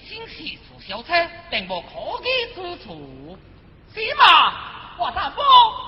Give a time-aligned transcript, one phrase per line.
[0.00, 1.12] 心系出小车，
[1.50, 3.38] 并无可疑之处。
[3.94, 4.52] 是嘛？
[4.98, 5.42] 我大哥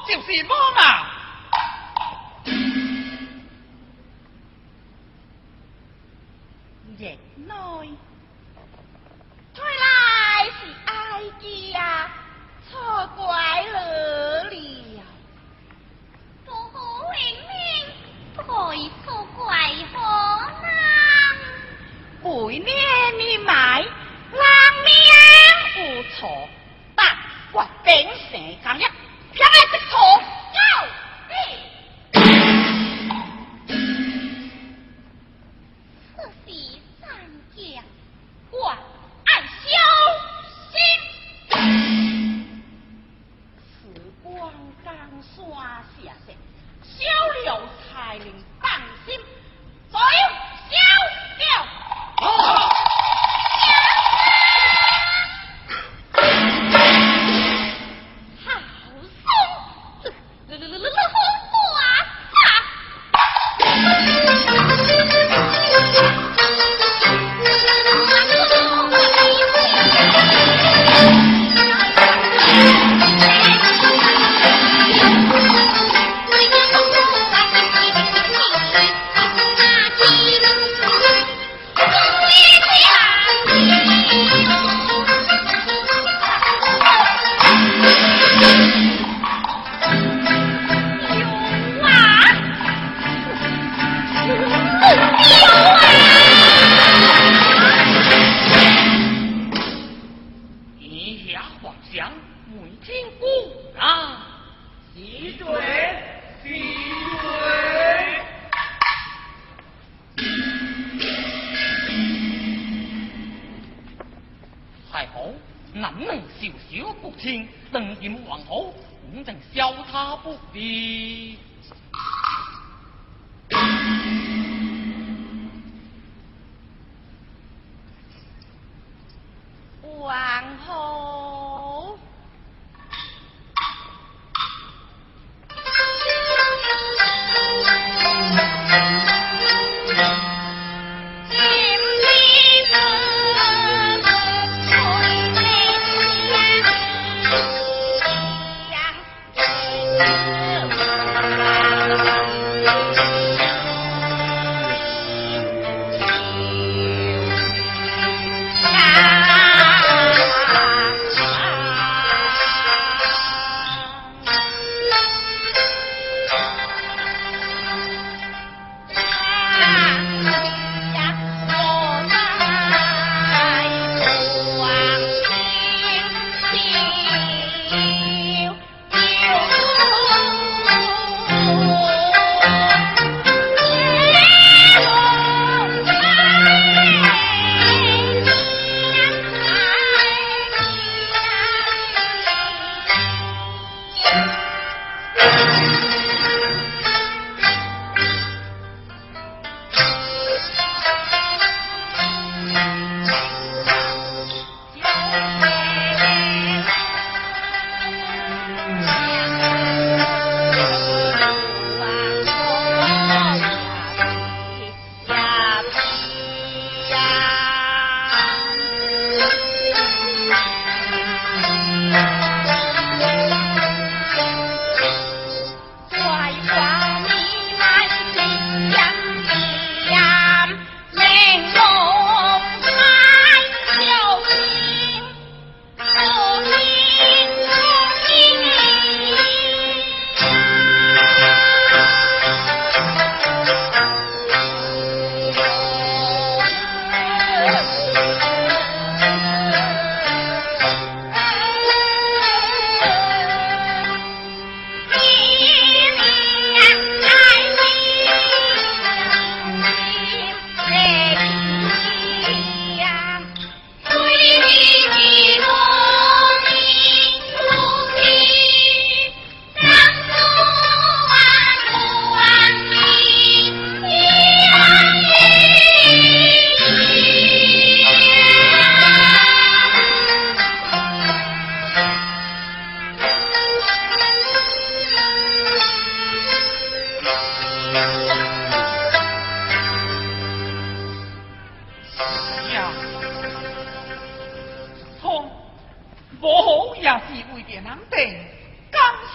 [0.07, 0.81] 就是我嘛。
[6.99, 7.07] 热
[7.47, 7.85] 闹，
[9.55, 11.23] 看来是哀
[11.75, 12.11] 家
[12.71, 15.03] 错怪了你呀。
[16.45, 16.81] 不过
[17.13, 17.51] 明明
[18.35, 19.45] 可以错怪
[19.93, 20.73] 好难，
[22.23, 23.66] 为你嘛。
[25.77, 26.49] 不错，
[26.95, 27.07] 但
[27.53, 28.83] 我本事刚一。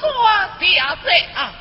[0.01, 1.61] 刚山下石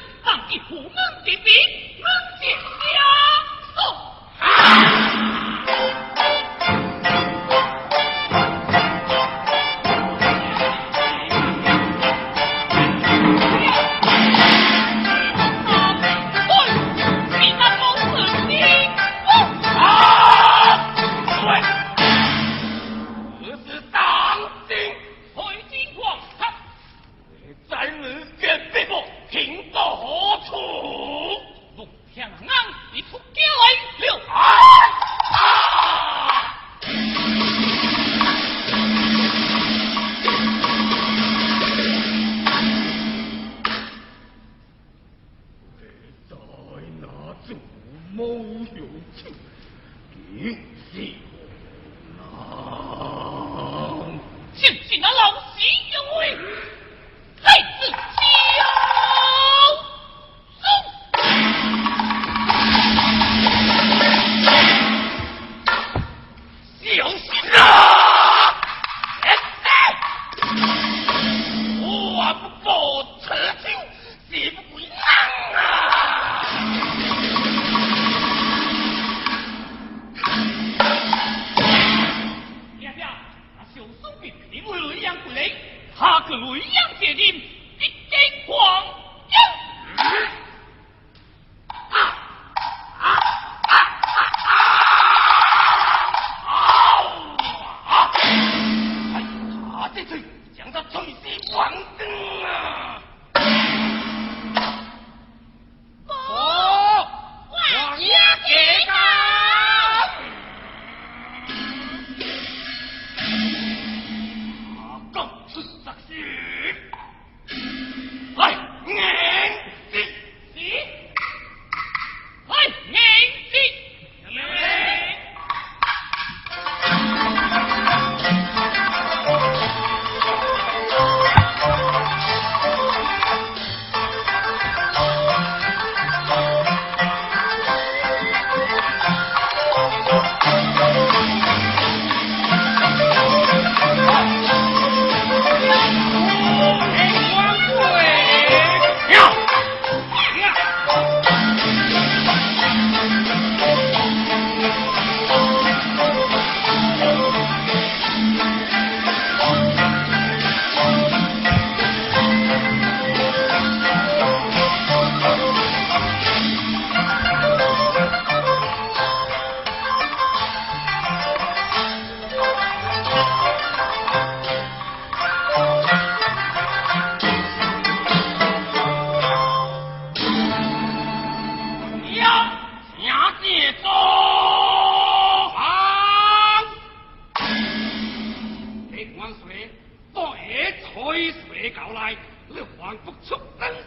[1.44, 1.91] 念。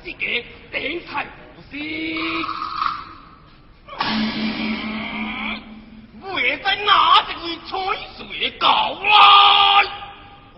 [0.05, 0.19] 这个
[0.71, 1.25] 这才
[1.55, 1.79] 不是。
[6.21, 7.75] 会在哪着你吹
[8.15, 9.09] 水搞来。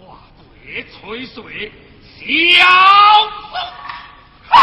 [0.05, 0.17] 哇
[0.61, 1.71] 别吹水
[2.19, 2.65] 小
[3.49, 3.57] 松
[4.49, 4.59] 啊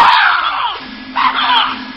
[1.15, 1.94] 啊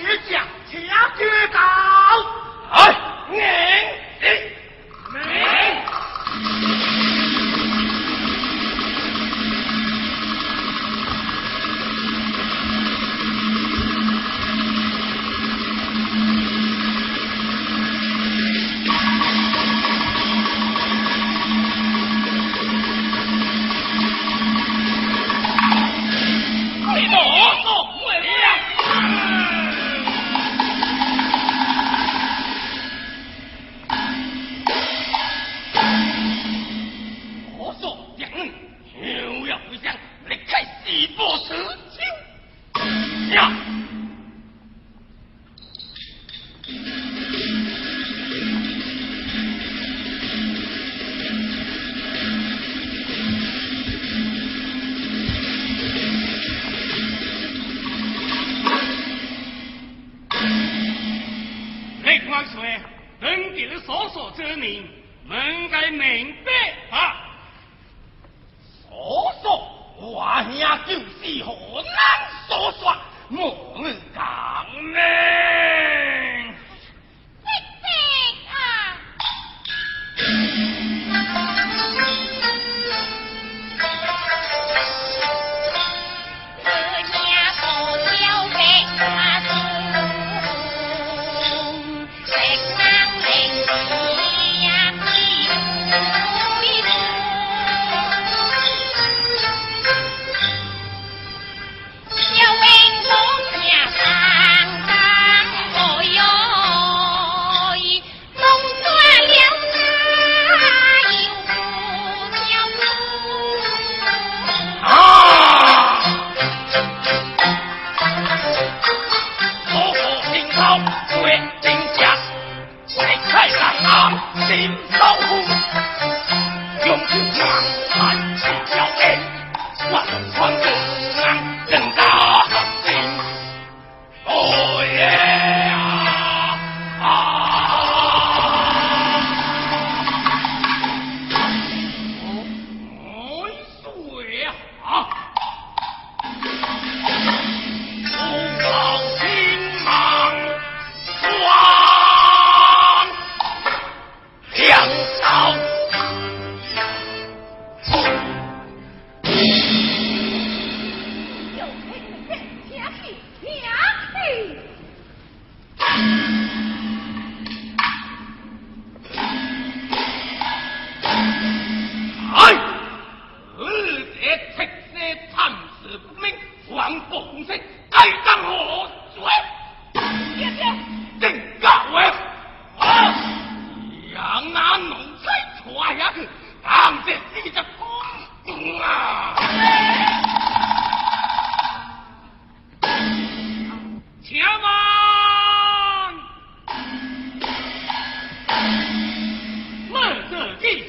[0.00, 0.82] 是将天
[1.18, 1.60] 绝高。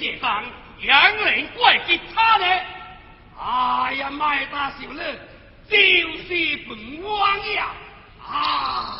[0.03, 0.43] 协商，
[0.81, 2.45] 两人怪给他呢？
[3.39, 5.01] 哎呀，麦大小乐，
[5.69, 6.75] 就是不
[7.07, 7.71] 王呀！
[8.21, 8.99] 啊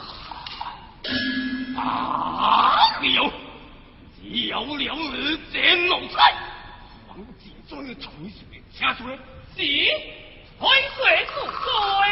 [1.76, 3.02] 啊！
[3.02, 3.30] 有，
[4.22, 6.34] 有了你这奴才，
[7.10, 9.18] 王杰终的从你这掐出来，
[9.58, 9.66] 行，
[10.58, 12.08] 回水不回？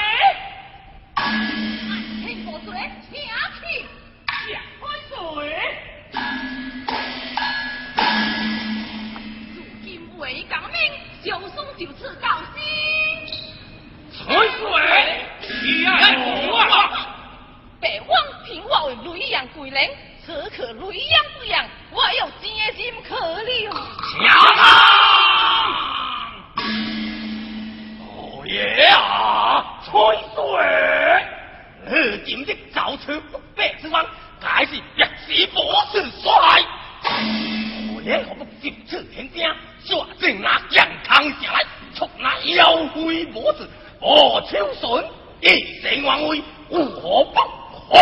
[11.23, 12.59] 九送九次到西
[14.11, 15.23] 崔思伟
[15.63, 16.15] 一二三
[17.79, 18.17] 北望
[18.67, 19.79] 我为雷阳鬼灵
[20.25, 23.77] 此刻雷阳之阳我有接心可令小
[28.45, 29.91] 爷啊崔
[30.33, 30.57] 思伟
[32.25, 34.03] 今的造成不败之王
[34.39, 34.81] 开一
[35.27, 35.59] 时不
[35.91, 36.31] 士衰
[37.93, 39.47] 五年可的九次田兵
[39.85, 41.65] 抓紧那健扛下来，
[41.95, 43.69] 从那腰灰脖子
[43.99, 45.03] 何秋顺
[45.41, 47.39] 一身王威无何不
[47.89, 47.97] 可。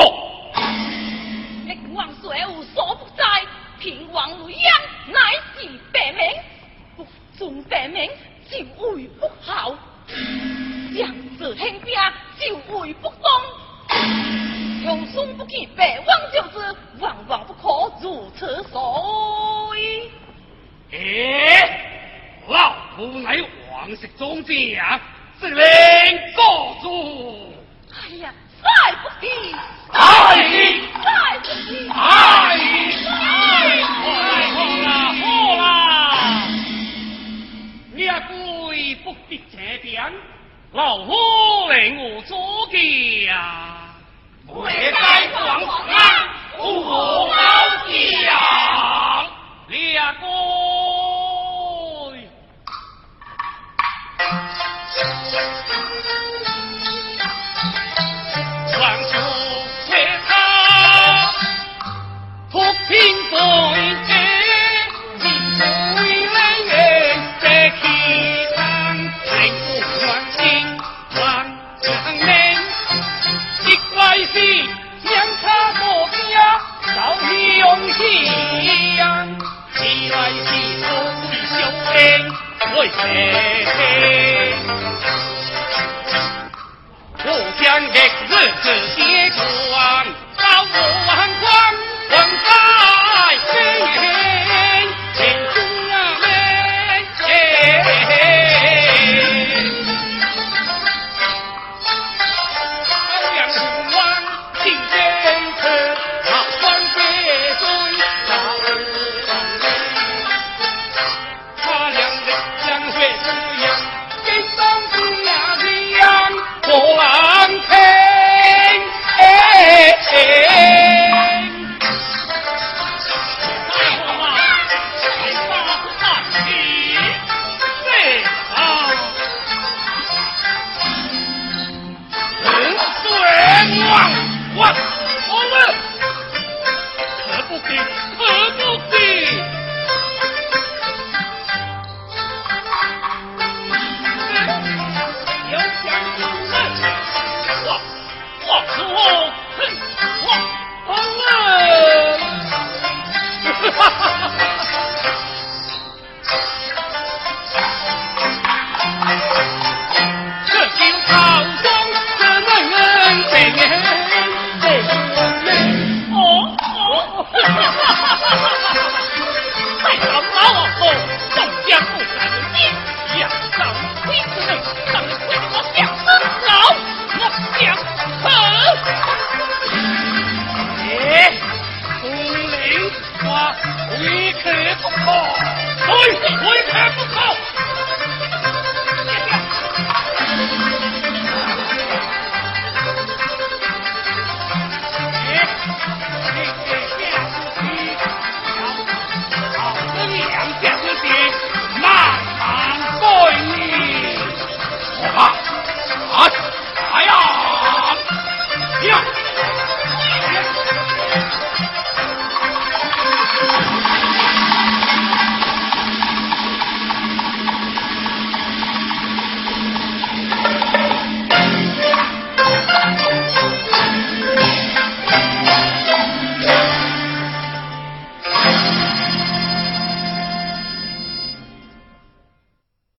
[1.66, 3.24] 你王虽无所不在，
[3.80, 5.20] 平王雷央乃
[5.56, 6.22] 是百名，
[6.98, 7.08] 不
[7.38, 8.10] 尊百名
[8.50, 9.74] 就为不孝，
[10.98, 11.08] 将
[11.38, 11.94] 士轻兵
[12.38, 13.16] 就为不忠。
[14.84, 20.12] 穷孙不见百王救之，万万不可如此所为。
[20.92, 20.98] 哎，
[22.48, 23.38] 老夫乃
[23.72, 25.00] 王石中将，
[25.40, 25.64] 直令
[26.36, 27.54] 告主。
[27.94, 28.34] 哎呀，
[28.64, 29.28] 再不敌，
[29.94, 31.94] 再，再不敌，再不敌，
[34.82, 35.24] 啦好
[35.58, 35.62] 啦！
[37.94, 40.12] 你也归不必这边，
[40.72, 41.14] 老夫。